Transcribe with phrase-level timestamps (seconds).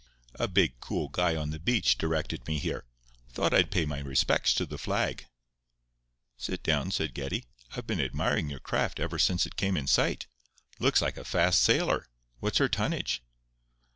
[0.39, 2.85] A big, cool guy on the beach directed me here.
[3.29, 5.27] Thought I'd pay my respects to the flag."
[6.37, 7.45] "Sit down," said Geddie.
[7.75, 10.25] "I've been admiring your craft ever since it came in sight.
[10.79, 12.07] Looks like a fast sailer.
[12.39, 13.21] What's her tonnage?"